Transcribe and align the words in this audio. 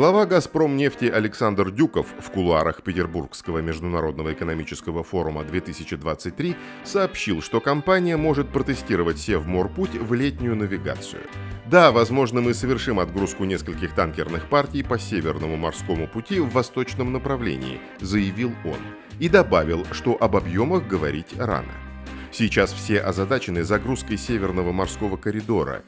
Глава 0.00 0.24
«Газпромнефти» 0.24 1.04
Александр 1.04 1.70
Дюков 1.70 2.06
в 2.18 2.30
кулуарах 2.30 2.82
Петербургского 2.82 3.58
международного 3.58 4.32
экономического 4.32 5.04
форума 5.04 5.44
2023 5.44 6.56
сообщил, 6.84 7.42
что 7.42 7.60
компания 7.60 8.16
может 8.16 8.48
протестировать 8.48 9.18
Севморпуть 9.18 9.90
в 9.90 10.14
летнюю 10.14 10.56
навигацию. 10.56 11.20
Да, 11.66 11.92
возможно, 11.92 12.40
мы 12.40 12.54
совершим 12.54 12.98
отгрузку 12.98 13.44
нескольких 13.44 13.94
танкерных 13.94 14.48
партий 14.48 14.82
по 14.82 14.98
Северному 14.98 15.58
морскому 15.58 16.08
пути 16.08 16.40
в 16.40 16.48
восточном 16.48 17.12
направлении, 17.12 17.78
заявил 18.00 18.54
он. 18.64 18.78
И 19.18 19.28
добавил, 19.28 19.84
что 19.92 20.16
об 20.18 20.34
объемах 20.34 20.86
говорить 20.86 21.38
рано. 21.38 21.74
Сейчас 22.32 22.72
все 22.72 23.00
озадачены 23.00 23.64
загрузкой 23.64 24.16
Северного 24.16 24.72
морского 24.72 25.18
коридора. 25.18 25.82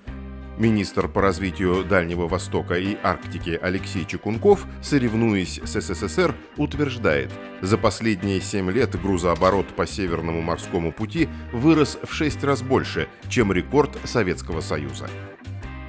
Министр 0.59 1.09
по 1.09 1.23
развитию 1.23 1.83
Дальнего 1.84 2.29
Востока 2.29 2.74
и 2.74 2.97
Арктики 3.02 3.59
Алексей 3.60 4.05
Чекунков, 4.05 4.66
соревнуясь 4.83 5.60
с 5.65 5.80
СССР, 5.80 6.34
утверждает, 6.56 7.30
за 7.62 7.79
последние 7.79 8.41
7 8.41 8.70
лет 8.70 9.01
грузооборот 9.01 9.69
по 9.69 9.87
Северному 9.87 10.43
морскому 10.43 10.93
пути 10.93 11.29
вырос 11.52 11.98
в 12.02 12.12
6 12.12 12.45
раз 12.45 12.62
больше, 12.62 13.09
чем 13.29 13.52
рекорд 13.52 13.96
Советского 14.05 14.60
Союза. 14.60 15.09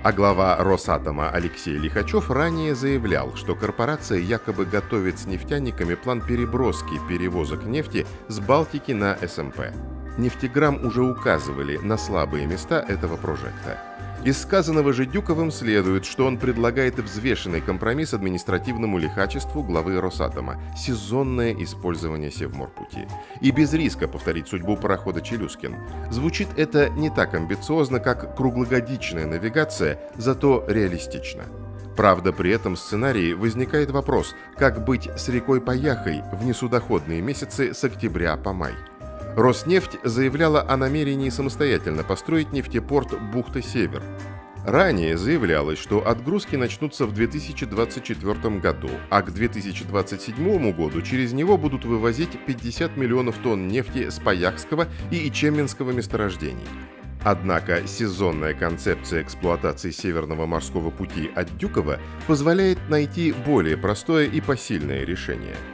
А 0.04 0.12
глава 0.12 0.58
Росатома 0.58 1.30
Алексей 1.30 1.78
Лихачев 1.78 2.30
ранее 2.30 2.76
заявлял, 2.76 3.36
что 3.36 3.56
корпорация 3.56 4.20
якобы 4.20 4.66
готовит 4.66 5.18
с 5.20 5.26
нефтяниками 5.26 5.96
план 5.96 6.20
переброски 6.20 7.00
перевозок 7.08 7.64
нефти 7.64 8.06
с 8.28 8.40
Балтики 8.40 8.92
на 8.92 9.18
СМП. 9.26 9.60
Нефтеграмм 10.18 10.86
уже 10.86 11.04
указывали 11.04 11.78
на 11.78 11.98
слабые 11.98 12.46
места 12.46 12.86
этого 12.86 13.16
прожекта. 13.16 13.93
Из 14.24 14.42
сказанного 14.42 14.94
же 14.94 15.06
Дюковым 15.06 15.52
следует, 15.52 16.06
что 16.06 16.26
он 16.26 16.38
предлагает 16.38 16.98
взвешенный 16.98 17.60
компромисс 17.60 18.14
административному 18.14 18.98
лихачеству 18.98 19.62
главы 19.64 20.00
Росатома– 20.00 20.62
сезонное 20.78 21.54
использование 21.62 22.32
Севморпути. 22.32 23.06
И 23.42 23.52
без 23.52 23.74
риска 23.74 24.08
повторить 24.08 24.48
судьбу 24.48 24.78
парохода 24.78 25.20
«Челюскин». 25.20 25.76
Звучит 26.10 26.48
это 26.56 26.88
не 26.90 27.10
так 27.10 27.34
амбициозно, 27.34 28.00
как 28.00 28.38
круглогодичная 28.38 29.28
навигация, 29.28 30.00
зато 30.16 30.64
реалистично. 30.70 31.44
Правда, 31.98 32.32
при 32.32 32.52
этом 32.52 32.78
сценарии 32.78 33.34
возникает 33.34 33.92
вопрос, 33.92 34.36
как 34.58 34.86
быть 34.86 35.10
с 35.18 35.28
рекой 35.28 35.60
Паяхой 35.60 36.22
в 36.32 36.46
несудоходные 36.46 37.22
месяцы 37.22 37.74
с 37.74 37.84
октября 37.84 38.38
по 38.38 38.54
май– 38.54 38.74
Роснефть 39.36 39.98
заявляла 40.04 40.62
о 40.62 40.78
намерении 40.78 41.30
самостоятельно 41.30 42.04
построить 42.04 42.54
нефтепорт 42.54 43.20
«Бухта-Север». 43.32 44.04
Ранее 44.64 45.18
заявлялось, 45.18 45.80
что 45.80 46.08
отгрузки 46.08 46.56
начнутся 46.56 47.06
в 47.08 47.14
2024 47.14 48.60
году, 48.60 48.90
а 49.10 49.24
к 49.24 49.34
2027 49.34 50.72
году 50.72 51.02
через 51.02 51.34
него 51.34 51.58
будут 51.58 51.84
вывозить 51.84 52.40
50 52.46 52.96
миллионов 52.96 53.36
тонн 53.40 53.68
нефти 53.68 54.10
с 54.10 54.20
Паяхского 54.20 54.88
и 55.12 55.28
Ичеменского 55.28 55.92
месторождений. 55.92 56.68
Однако 57.26 57.88
сезонная 57.88 58.54
концепция 58.54 59.24
эксплуатации 59.24 59.90
Северного 59.90 60.46
морского 60.46 60.92
пути 60.92 61.32
от 61.36 61.58
Дюкова 61.58 62.00
позволяет 62.28 62.78
найти 62.88 63.34
более 63.46 63.78
простое 63.78 64.28
и 64.28 64.40
посильное 64.42 65.04
решение– 65.04 65.56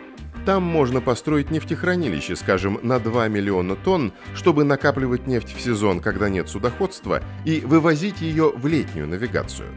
там 0.49 0.63
можно 0.63 0.99
построить 0.99 1.51
нефтехранилище, 1.51 2.35
скажем, 2.35 2.79
на 2.81 2.99
2 2.99 3.27
миллиона 3.27 3.75
тонн, 3.75 4.13
чтобы 4.33 4.63
накапливать 4.63 5.27
нефть 5.27 5.55
в 5.55 5.61
сезон, 5.61 5.99
когда 5.99 6.27
нет 6.27 6.49
судоходства, 6.49 7.21
и 7.45 7.59
вывозить 7.59 8.19
ее 8.21 8.51
в 8.55 8.65
летнюю 8.65 9.07
навигацию. 9.07 9.67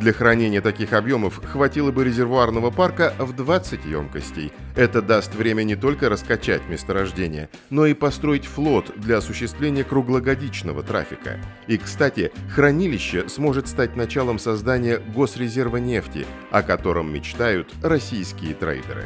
Для 0.00 0.12
хранения 0.12 0.60
таких 0.60 0.94
объемов 0.94 1.40
хватило 1.44 1.92
бы 1.92 2.02
резервуарного 2.02 2.72
парка 2.72 3.14
в 3.20 3.34
20 3.36 3.84
емкостей. 3.84 4.52
Это 4.74 5.00
даст 5.00 5.32
время 5.32 5.62
не 5.62 5.76
только 5.76 6.08
раскачать 6.08 6.68
месторождение, 6.68 7.48
но 7.70 7.86
и 7.86 7.94
построить 7.94 8.46
флот 8.46 8.90
для 8.96 9.18
осуществления 9.18 9.84
круглогодичного 9.84 10.82
трафика. 10.82 11.38
И, 11.68 11.78
кстати, 11.78 12.32
хранилище 12.52 13.28
сможет 13.28 13.68
стать 13.68 13.94
началом 13.94 14.40
создания 14.40 14.98
госрезерва 14.98 15.76
нефти, 15.76 16.26
о 16.50 16.64
котором 16.64 17.14
мечтают 17.14 17.72
российские 17.80 18.54
трейдеры. 18.54 19.04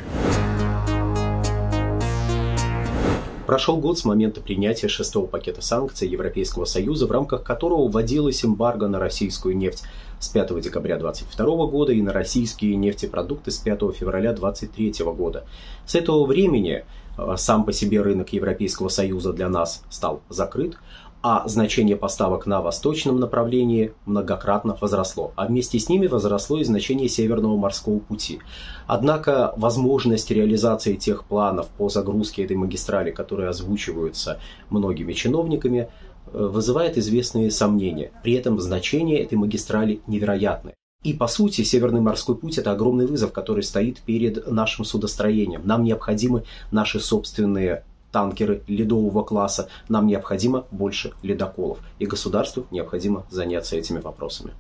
Прошел 3.51 3.79
год 3.79 3.99
с 3.99 4.05
момента 4.05 4.41
принятия 4.41 4.87
шестого 4.87 5.27
пакета 5.27 5.61
санкций 5.61 6.07
Европейского 6.07 6.67
Союза, 6.67 7.09
в 7.09 7.11
рамках 7.11 7.43
которого 7.43 7.89
вводилась 7.89 8.45
эмбарго 8.45 8.87
на 8.87 9.01
российскую 9.01 9.57
нефть 9.57 9.83
с 10.21 10.29
5 10.29 10.61
декабря 10.61 10.97
2022 10.99 11.67
года 11.67 11.93
и 11.93 12.01
на 12.01 12.13
российские 12.13 12.77
нефтепродукты 12.77 13.51
с 13.51 13.59
5 13.59 13.93
февраля 13.93 14.35
2023 14.35 15.05
года. 15.07 15.47
С 15.85 15.97
этого 15.97 16.27
времени 16.27 16.85
э, 17.19 17.35
сам 17.37 17.65
по 17.65 17.73
себе 17.73 18.01
рынок 18.03 18.33
Европейского 18.33 18.87
Союза 18.89 19.33
для 19.33 19.49
нас 19.49 19.83
стал 19.91 20.23
закрыт, 20.29 20.77
а 21.23 21.47
значение 21.47 21.97
поставок 21.97 22.47
на 22.47 22.63
восточном 22.63 23.21
направлении 23.21 23.93
многократно 24.07 24.77
возросло, 24.81 25.33
а 25.37 25.47
вместе 25.47 25.79
с 25.79 25.89
ними 25.89 26.07
возросло 26.07 26.59
и 26.59 26.65
значение 26.65 27.09
Северного 27.09 27.57
морского 27.57 27.99
пути. 27.99 28.41
Однако 28.87 29.53
возможность 29.57 30.31
реализации 30.31 30.97
тех 30.97 31.25
планов 31.25 31.69
по 31.69 31.89
загрузке 31.89 32.45
этой 32.45 32.57
магистрали, 32.57 33.11
которые 33.11 33.51
озвучиваются 33.51 34.41
многими 34.71 35.13
чиновниками, 35.13 35.89
э, 36.33 36.47
вызывает 36.47 36.97
известные 36.97 37.51
сомнения. 37.51 38.13
При 38.23 38.33
этом 38.33 38.59
значение 38.59 39.23
этой 39.23 39.37
магистрали 39.37 40.01
невероятное. 40.07 40.75
И 41.03 41.15
по 41.15 41.29
сути, 41.29 41.63
Северный 41.63 42.03
морской 42.03 42.37
путь– 42.37 42.59
это 42.59 42.73
огромный 42.73 43.07
вызов, 43.07 43.33
который 43.33 43.63
стоит 43.63 44.01
перед 44.01 44.47
нашим 44.51 44.85
судостроением. 44.85 45.63
Нам 45.67 45.83
необходимы 45.83 46.45
наши 46.71 47.01
собственные 47.01 47.85
танкеры 48.13 48.63
ледового 48.67 49.23
класса, 49.23 49.69
нам 49.89 50.07
необходимо 50.07 50.67
больше 50.71 51.13
ледоколов. 51.23 51.79
И 51.99 52.07
государству 52.07 52.67
необходимо 52.71 53.27
заняться 53.31 53.77
этими 53.77 54.01
вопросами. 54.01 54.53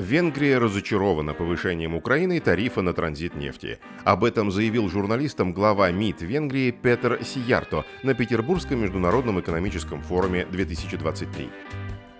Венгрия 0.00 0.58
разочарована 0.58 1.34
повышением 1.34 1.94
Украины 1.94 2.40
тарифа 2.40 2.80
на 2.80 2.94
транзит 2.94 3.36
нефти. 3.36 3.78
Об 4.04 4.24
этом 4.24 4.50
заявил 4.50 4.88
журналистам 4.88 5.52
глава 5.52 5.90
МИД 5.90 6.22
Венгрии 6.22 6.70
Петр 6.70 7.20
Сиярто 7.22 7.84
на 8.02 8.14
Петербургском 8.14 8.80
международном 8.80 9.40
экономическом 9.40 10.00
форуме 10.00 10.46
2023. 10.46 11.50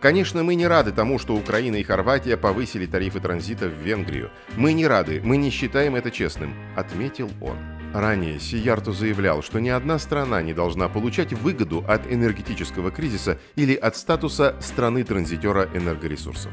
Конечно, 0.00 0.42
мы 0.42 0.54
не 0.54 0.66
рады 0.66 0.92
тому, 0.92 1.18
что 1.18 1.34
Украина 1.34 1.76
и 1.76 1.82
Хорватия 1.82 2.36
повысили 2.36 2.86
тарифы 2.86 3.20
транзита 3.20 3.66
в 3.66 3.74
Венгрию. 3.74 4.30
Мы 4.56 4.72
не 4.72 4.86
рады, 4.86 5.20
мы 5.22 5.36
не 5.36 5.50
считаем 5.50 5.94
это 5.94 6.10
честным, 6.10 6.54
отметил 6.76 7.30
он. 7.40 7.56
Ранее 7.92 8.38
Сиярту 8.38 8.92
заявлял, 8.92 9.42
что 9.42 9.58
ни 9.58 9.68
одна 9.68 9.98
страна 9.98 10.42
не 10.42 10.54
должна 10.54 10.88
получать 10.88 11.32
выгоду 11.32 11.84
от 11.88 12.10
энергетического 12.10 12.92
кризиса 12.92 13.38
или 13.56 13.74
от 13.74 13.96
статуса 13.96 14.54
страны-транзитера 14.60 15.68
энергоресурсов. 15.74 16.52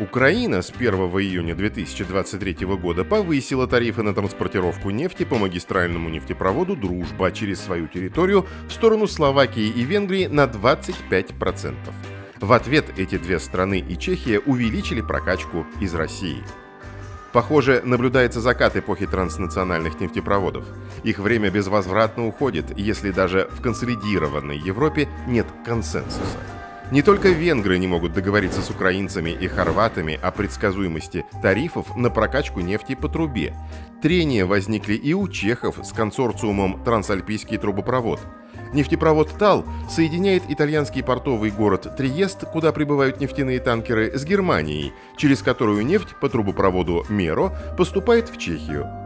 Украина 0.00 0.62
с 0.62 0.70
1 0.70 0.94
июня 0.94 1.54
2023 1.54 2.66
года 2.76 3.04
повысила 3.04 3.66
тарифы 3.66 4.02
на 4.02 4.14
транспортировку 4.14 4.88
нефти 4.88 5.24
по 5.24 5.36
магистральному 5.36 6.08
нефтепроводу 6.08 6.74
«Дружба» 6.74 7.30
через 7.32 7.60
свою 7.60 7.86
территорию 7.86 8.46
в 8.66 8.72
сторону 8.72 9.06
Словакии 9.06 9.68
и 9.68 9.82
Венгрии 9.82 10.26
на 10.26 10.44
25%. 10.44 11.74
В 12.40 12.52
ответ 12.54 12.86
эти 12.96 13.18
две 13.18 13.38
страны 13.38 13.84
и 13.86 13.98
Чехия 13.98 14.38
увеличили 14.38 15.02
прокачку 15.02 15.66
из 15.82 15.94
России– 15.94 16.42
Похоже, 17.32 17.80
наблюдается 17.84 18.40
закат 18.40 18.76
эпохи 18.76 19.06
транснациональных 19.06 20.00
нефтепроводов. 20.00 20.64
Их 21.04 21.18
время 21.18 21.50
безвозвратно 21.50 22.26
уходит, 22.26 22.76
если 22.76 23.12
даже 23.12 23.48
в 23.52 23.62
консолидированной 23.62 24.58
Европе 24.58 25.08
нет 25.28 25.46
консенсуса. 25.64 26.38
Не 26.90 27.02
только 27.02 27.28
венгры 27.28 27.78
не 27.78 27.86
могут 27.86 28.12
договориться 28.12 28.62
с 28.62 28.70
украинцами 28.70 29.30
и 29.30 29.46
хорватами 29.46 30.18
о 30.20 30.32
предсказуемости 30.32 31.24
тарифов 31.40 31.96
на 31.96 32.10
прокачку 32.10 32.60
нефти 32.60 32.96
по 32.96 33.08
трубе. 33.08 33.54
Трения 34.02 34.44
возникли 34.44 34.94
и 34.94 35.14
у 35.14 35.28
чехов 35.28 35.78
с 35.82 35.92
консорциумом 35.92 36.82
«Трансальпийский 36.84 37.58
трубопровод», 37.58 38.20
Нефтепровод 38.72 39.30
ТАЛ 39.36 39.64
соединяет 39.88 40.44
итальянский 40.48 41.02
портовый 41.02 41.50
город 41.50 41.96
Триест, 41.96 42.44
куда 42.52 42.70
прибывают 42.72 43.20
нефтяные 43.20 43.58
танкеры, 43.58 44.16
с 44.16 44.24
Германией, 44.24 44.92
через 45.16 45.42
которую 45.42 45.84
нефть 45.84 46.14
по 46.20 46.28
трубопроводу 46.28 47.04
Меро 47.08 47.52
поступает 47.76 48.28
в 48.28 48.38
Чехию. 48.38 48.99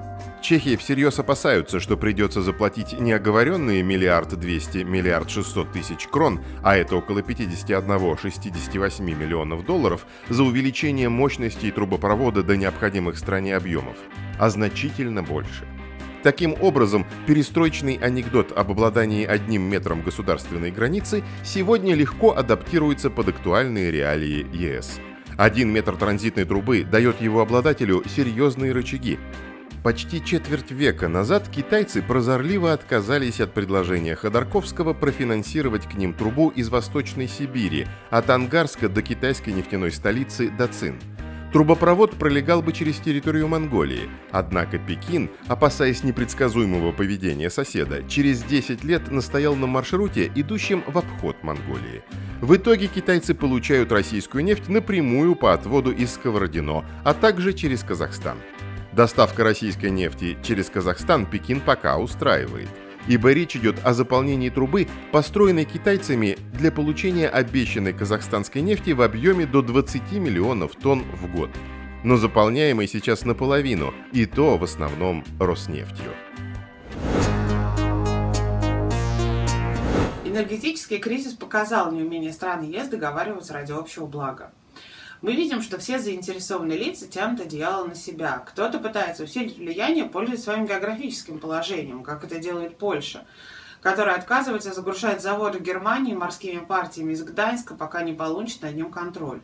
Чехии 0.45 0.77
всерьез 0.77 1.19
опасаются, 1.19 1.81
что 1.81 1.97
придется 1.97 2.43
заплатить 2.43 3.01
не 3.01 3.13
оговоренные 3.13 3.83
миллиард 3.83 4.39
двести, 4.39 4.85
миллиард 4.85 5.31
шестьсот 5.31 5.73
тысяч 5.73 6.07
крон, 6.07 6.45
а 6.63 6.77
это 6.77 6.97
около 6.97 7.21
51-68 7.21 9.03
миллионов 9.03 9.65
долларов, 9.65 10.05
за 10.29 10.43
увеличение 10.45 11.09
мощности 11.09 11.71
трубопровода 11.71 12.43
до 12.43 12.59
необходимых 12.59 13.17
стране 13.17 13.57
объемов, 13.57 13.97
а 14.39 14.51
значительно 14.51 15.23
больше. 15.23 15.67
Таким 16.23 16.55
образом, 16.61 17.07
перестроечный 17.27 17.95
анекдот 17.95 18.53
об 18.53 18.71
обладании 18.71 19.25
одним 19.25 19.63
метром 19.63 20.03
государственной 20.03 20.71
границы 20.71 21.25
сегодня 21.43 21.95
легко 21.95 22.37
адаптируется 22.37 23.09
под 23.09 23.29
актуальные 23.29 23.91
реалии 23.91 24.47
ЕС. 24.53 25.01
Один 25.39 25.73
метр 25.73 25.97
транзитной 25.97 26.45
трубы 26.45 26.85
дает 26.85 27.23
его 27.23 27.41
обладателю 27.41 28.03
серьезные 28.07 28.73
рычаги. 28.73 29.19
Почти 29.85 30.25
четверть 30.25 30.71
века 30.71 31.09
назад 31.09 31.51
китайцы 31.55 32.01
прозорливо 32.01 32.73
отказались 32.73 33.39
от 33.43 33.53
предложения 33.53 34.17
Ходорковского 34.17 34.95
профинансировать 34.95 35.85
к 35.87 35.93
ним 35.93 36.15
трубу 36.15 36.49
из 36.49 36.71
Восточной 36.71 37.29
Сибири, 37.29 37.87
от 38.09 38.31
Ангарска 38.31 38.89
до 38.89 39.03
китайской 39.03 39.51
нефтяной 39.51 39.93
столицы 39.93 40.49
Дацин– 40.49 40.99
Трубопровод 41.55 42.17
пролегал 42.17 42.63
бы 42.63 42.73
через 42.73 42.97
территорию 42.97 43.47
Монголии, 43.47 44.11
однако 44.33 44.77
Пекин, 44.77 45.31
опасаясь 45.47 46.03
непредсказуемого 46.03 46.91
поведения 46.91 47.49
соседа, 47.49 48.03
через 48.09 48.43
10 48.43 48.83
лет 48.83 49.09
настоял 49.13 49.55
на 49.55 49.69
маршруте, 49.69 50.33
идущем 50.35 50.83
в 50.85 50.99
обход 50.99 51.41
Монголии. 51.45 52.03
В 52.41 52.57
итоге 52.57 52.89
китайцы 52.89 53.35
получают 53.35 53.93
российскую 53.93 54.43
нефть 54.43 54.69
напрямую 54.69 55.37
по 55.37 55.55
отводу 55.55 55.93
из 55.93 56.15
Сковородино, 56.15 56.85
а 57.05 57.15
также 57.15 57.53
через 57.53 57.85
Казахстан. 57.85 58.39
Доставка 58.95 59.43
российской 59.43 59.91
нефти 59.91 60.39
через 60.43 60.71
Казахстан 60.71 61.27
Пекин 61.27 61.61
пока 61.61 61.99
устраивает 61.99 62.69
ибо 63.07 63.33
речь 63.33 63.57
идет 63.57 63.77
о 63.85 63.93
заполнении 63.93 64.49
трубы, 64.49 64.89
построенной 65.13 65.65
китайцами 65.65 66.39
для 66.53 66.73
получения 66.73 67.29
обещанной 67.29 67.93
казахстанской 67.93 68.63
нефти 68.63 68.91
в 68.91 69.03
объеме 69.03 69.47
до 69.47 69.63
20 69.63 70.13
миллионов 70.13 70.75
тонн 70.75 71.03
в 71.03 71.31
год. 71.31 71.51
Но 72.03 72.17
заполняемой 72.17 72.87
сейчас 72.87 73.25
наполовину, 73.25 73.93
и 74.13 74.27
то 74.27 74.57
в 74.57 74.65
основном 74.65 75.25
Роснефтью. 75.39 76.13
Энергетический 80.25 80.99
кризис 80.99 81.35
показал 81.35 81.93
неумение 81.93 82.33
стран 82.33 82.63
ЕС 82.63 82.89
договариваться 82.89 83.53
ради 83.53 83.73
общего 83.73 84.07
блага. 84.07 84.53
Мы 85.25 85.33
видим, 85.37 85.63
что 85.63 85.79
все 85.79 85.99
заинтересованные 85.99 86.77
лица 86.77 87.07
тянут 87.07 87.41
одеяло 87.41 87.87
на 87.87 87.95
себя. 87.95 88.45
Кто-то 88.47 88.79
пытается 88.79 89.23
усилить 89.23 89.57
влияние, 89.57 90.05
пользуясь 90.05 90.43
своим 90.43 90.67
географическим 90.67 91.39
положением, 91.39 92.03
как 92.03 92.25
это 92.25 92.39
делает 92.39 92.77
Польша, 92.77 93.25
которая 93.81 94.17
отказывается 94.17 94.75
загружать 94.75 95.23
заводы 95.23 95.61
Германии 95.61 96.13
морскими 96.13 96.59
партиями 96.59 97.15
из 97.15 97.23
Гданьска, 97.23 97.75
пока 97.75 98.03
не 98.03 98.13
получит 98.13 98.61
над 98.61 98.75
ним 98.75 98.91
контроль. 98.91 99.41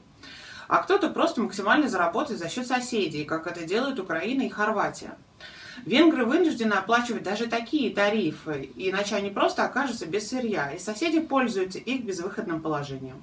А 0.69 0.82
кто-то 0.82 1.09
просто 1.09 1.41
максимально 1.41 1.88
заработает 1.88 2.38
за 2.38 2.50
счет 2.50 2.67
соседей, 2.67 3.25
как 3.25 3.47
это 3.47 3.65
делают 3.65 3.99
Украина 3.99 4.43
и 4.43 4.50
Хорватия. 4.50 5.17
Венгры 5.87 6.26
вынуждены 6.26 6.75
оплачивать 6.75 7.23
даже 7.23 7.47
такие 7.47 7.94
тарифы, 7.94 8.71
иначе 8.76 9.17
они 9.17 9.31
просто 9.31 9.65
окажутся 9.65 10.05
без 10.05 10.29
сырья, 10.29 10.73
и 10.73 10.79
соседи 10.79 11.21
пользуются 11.21 11.79
их 11.79 12.05
безвыходным 12.05 12.61
положением 12.61 13.23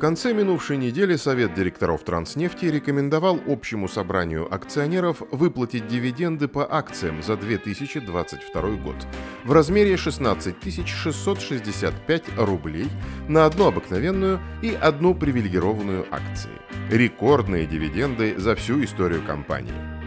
конце 0.00 0.32
минувшей 0.32 0.78
недели 0.78 1.14
Совет 1.16 1.54
директоров 1.54 2.02
Транснефти 2.02 2.64
рекомендовал 2.64 3.38
общему 3.46 3.86
собранию 3.86 4.52
акционеров 4.52 5.22
выплатить 5.30 5.86
дивиденды 5.86 6.48
по 6.48 6.66
акциям 6.74 7.22
за 7.22 7.36
2022 7.36 8.62
год 8.76 8.96
в 9.44 9.52
размере 9.52 9.96
16 9.96 10.56
665 10.88 12.24
рублей 12.38 12.88
на 13.28 13.44
одну 13.44 13.68
обыкновенную 13.68 14.40
и 14.62 14.72
одну 14.72 15.14
привилегированную 15.14 16.06
акции. 16.10 16.50
Рекордные 16.90 17.66
дивиденды 17.66 18.34
за 18.38 18.56
всю 18.56 18.82
историю 18.82 19.22
компании. 19.22 19.99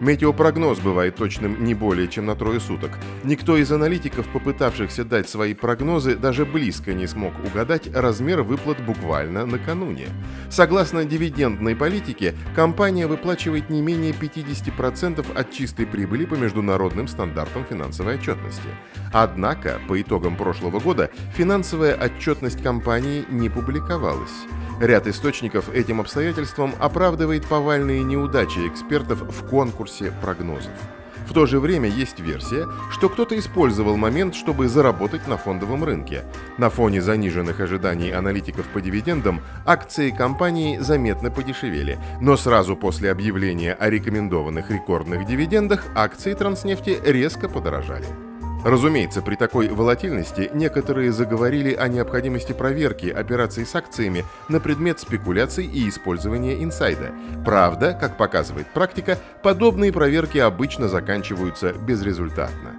Метеопрогноз 0.00 0.80
бывает 0.80 1.14
точным 1.14 1.64
не 1.64 1.74
более 1.74 2.08
чем 2.08 2.26
на 2.26 2.34
трое 2.34 2.58
суток. 2.58 2.98
Никто 3.22 3.56
из 3.56 3.70
аналитиков, 3.70 4.26
попытавшихся 4.28 5.04
дать 5.04 5.28
свои 5.28 5.54
прогнозы, 5.54 6.16
даже 6.16 6.44
близко 6.44 6.94
не 6.94 7.06
смог 7.06 7.32
угадать 7.44 7.88
размер 7.94 8.42
выплат 8.42 8.80
буквально 8.84 9.46
накануне. 9.46 10.08
Согласно 10.50 11.04
дивидендной 11.04 11.76
политике, 11.76 12.34
компания 12.56 13.06
выплачивает 13.06 13.70
не 13.70 13.82
менее 13.82 14.12
50% 14.12 15.24
от 15.34 15.52
чистой 15.52 15.86
прибыли 15.86 16.24
по 16.24 16.34
международным 16.34 17.06
стандартам 17.06 17.64
финансовой 17.64 18.16
отчетности. 18.16 18.68
Однако, 19.12 19.80
по 19.88 20.00
итогам 20.00 20.36
прошлого 20.36 20.80
года, 20.80 21.10
финансовая 21.36 21.94
отчетность 21.94 22.62
компании 22.62 23.24
не 23.30 23.48
публиковалась. 23.48 24.32
Ряд 24.80 25.06
источников 25.06 25.68
этим 25.72 26.00
обстоятельством 26.00 26.74
оправдывает 26.78 27.46
повальные 27.46 28.02
неудачи 28.02 28.66
экспертов 28.66 29.20
в 29.20 29.48
конкурсе 29.48 30.12
прогнозов. 30.20 30.72
В 31.26 31.32
то 31.32 31.46
же 31.46 31.58
время 31.58 31.88
есть 31.88 32.20
версия, 32.20 32.66
что 32.90 33.08
кто-то 33.08 33.38
использовал 33.38 33.96
момент, 33.96 34.34
чтобы 34.34 34.68
заработать 34.68 35.26
на 35.26 35.38
фондовом 35.38 35.82
рынке. 35.82 36.24
На 36.58 36.68
фоне 36.68 37.00
заниженных 37.00 37.60
ожиданий 37.60 38.10
аналитиков 38.10 38.66
по 38.66 38.80
дивидендам 38.80 39.40
акции 39.64 40.10
компании 40.10 40.78
заметно 40.78 41.30
подешевели, 41.30 41.98
но 42.20 42.36
сразу 42.36 42.76
после 42.76 43.10
объявления 43.10 43.72
о 43.72 43.88
рекомендованных 43.88 44.70
рекордных 44.70 45.24
дивидендах 45.24 45.86
акции 45.94 46.34
Транснефти 46.34 46.98
резко 47.04 47.48
подорожали. 47.48 48.06
Разумеется, 48.64 49.20
при 49.20 49.36
такой 49.36 49.68
волатильности 49.68 50.50
некоторые 50.54 51.12
заговорили 51.12 51.74
о 51.74 51.86
необходимости 51.86 52.52
проверки 52.52 53.06
операций 53.08 53.66
с 53.66 53.74
акциями 53.74 54.24
на 54.48 54.58
предмет 54.58 54.98
спекуляций 54.98 55.66
и 55.66 55.86
использования 55.86 56.64
инсайда. 56.64 57.12
Правда, 57.44 57.92
как 57.92 58.16
показывает 58.16 58.66
практика, 58.72 59.18
подобные 59.42 59.92
проверки 59.92 60.38
обычно 60.38 60.88
заканчиваются 60.88 61.74
безрезультатно. 61.74 62.74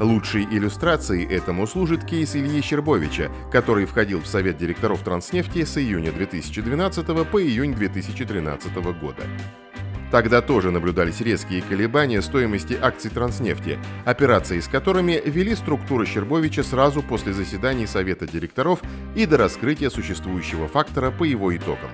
Лучшей 0.00 0.44
иллюстрацией 0.44 1.26
этому 1.34 1.66
служит 1.66 2.04
кейс 2.04 2.36
Ильи 2.36 2.60
Щербовича, 2.60 3.30
который 3.50 3.86
входил 3.86 4.20
в 4.20 4.26
совет 4.26 4.58
директоров 4.58 5.00
Транснефти 5.00 5.64
с 5.64 5.78
июня 5.78 6.12
2012 6.12 7.06
по 7.30 7.42
июнь 7.42 7.74
2013 7.74 8.74
года. 9.00 9.22
Тогда 10.12 10.42
тоже 10.42 10.70
наблюдались 10.70 11.22
резкие 11.22 11.62
колебания 11.62 12.20
стоимости 12.20 12.78
акций 12.80 13.10
Транснефти, 13.10 13.78
операции 14.04 14.60
с 14.60 14.68
которыми 14.68 15.18
вели 15.24 15.54
структуры 15.54 16.04
Щербовича 16.04 16.62
сразу 16.62 17.02
после 17.02 17.32
заседаний 17.32 17.86
Совета 17.86 18.26
директоров 18.26 18.82
и 19.16 19.24
до 19.24 19.38
раскрытия 19.38 19.88
существующего 19.88 20.68
фактора 20.68 21.10
по 21.10 21.24
его 21.24 21.56
итогам. 21.56 21.90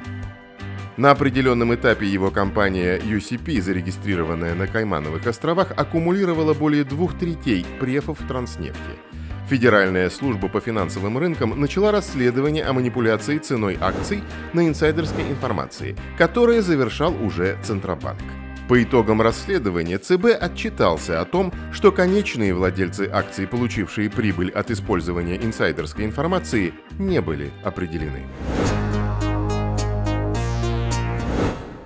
На 0.97 1.13
определенном 1.13 1.73
этапе 1.77 2.07
его 2.07 2.33
компания 2.33 2.99
UCP, 2.99 3.61
зарегистрированная 3.61 4.57
на 4.57 4.67
Каймановых 4.67 5.25
островах, 5.25 5.71
аккумулировала 5.77 6.55
более 6.55 6.83
двух 6.83 7.17
третей 7.17 7.65
префов 7.79 8.19
Транснефти– 8.27 8.79
Федеральная 9.49 10.11
служба 10.11 10.49
по 10.49 10.61
финансовым 10.61 11.17
рынкам 11.17 11.59
начала 11.59 11.91
расследование 11.91 12.65
о 12.65 12.75
манипуляции 12.75 13.39
ценой 13.39 13.79
акций 13.81 14.23
на 14.53 14.69
инсайдерской 14.69 15.23
информации, 15.23 15.97
которое 16.19 16.61
завершал 16.61 17.15
уже 17.25 17.57
Центробанк. 17.63 18.21
По 18.69 18.83
итогам 18.83 19.23
расследования 19.23 19.97
ЦБ 19.97 20.27
отчитался 20.39 21.23
о 21.23 21.25
том, 21.25 21.51
что 21.73 21.91
конечные 21.93 22.53
владельцы 22.53 23.09
акций, 23.11 23.47
получившие 23.47 24.11
прибыль 24.11 24.51
от 24.51 24.71
использования 24.71 25.43
инсайдерской 25.43 26.05
информации, 26.05 26.75
не 26.99 27.23
были 27.23 27.51
определены. 27.65 28.27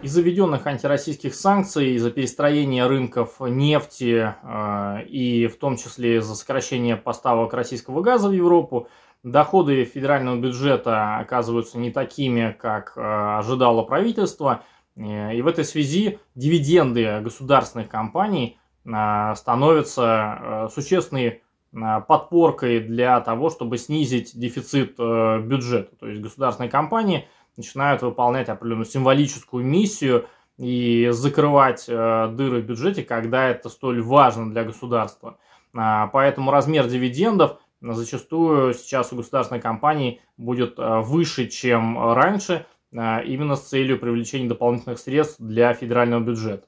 Из 0.02 0.10
заведенных 0.10 0.66
антироссийских 0.66 1.32
санкций, 1.32 1.92
из-за 1.92 2.10
перестроения 2.10 2.84
рынков 2.88 3.36
нефти 3.38 4.34
э, 4.42 5.04
и 5.04 5.46
в 5.46 5.58
том 5.58 5.76
числе 5.76 6.16
из-за 6.16 6.34
сокращения 6.34 6.96
поставок 6.96 7.54
российского 7.54 8.02
газа 8.02 8.28
в 8.28 8.32
Европу, 8.32 8.88
доходы 9.22 9.84
федерального 9.84 10.36
бюджета 10.36 11.18
оказываются 11.18 11.78
не 11.78 11.92
такими, 11.92 12.50
как 12.60 12.94
э, 12.96 13.00
ожидало 13.38 13.84
правительство. 13.84 14.64
И 14.96 15.40
в 15.40 15.46
этой 15.46 15.64
связи 15.64 16.18
дивиденды 16.34 17.20
государственных 17.20 17.88
компаний 17.88 18.58
становятся 18.84 20.68
существенной 20.74 21.42
подпоркой 21.72 22.80
для 22.80 23.18
того, 23.20 23.48
чтобы 23.48 23.78
снизить 23.78 24.38
дефицит 24.38 24.98
бюджета. 24.98 25.96
То 25.96 26.08
есть 26.08 26.20
государственные 26.20 26.68
компании– 26.68 27.26
начинают 27.56 28.02
выполнять 28.02 28.48
определенную 28.48 28.86
символическую 28.86 29.64
миссию 29.64 30.26
и 30.58 31.08
закрывать 31.10 31.86
э, 31.88 32.28
дыры 32.32 32.60
в 32.60 32.66
бюджете, 32.66 33.02
когда 33.02 33.48
это 33.48 33.68
столь 33.68 34.02
важно 34.02 34.50
для 34.50 34.64
государства. 34.64 35.38
А, 35.74 36.08
поэтому 36.08 36.50
размер 36.50 36.86
дивидендов 36.88 37.58
зачастую 37.80 38.74
сейчас 38.74 39.12
у 39.12 39.16
государственной 39.16 39.60
компании 39.60 40.20
будет 40.36 40.78
э, 40.78 41.00
выше, 41.00 41.48
чем 41.48 42.12
раньше, 42.12 42.66
э, 42.92 43.24
именно 43.24 43.56
с 43.56 43.68
целью 43.68 43.98
привлечения 43.98 44.48
дополнительных 44.48 44.98
средств 44.98 45.40
для 45.40 45.74
федерального 45.74 46.20
бюджета. 46.20 46.66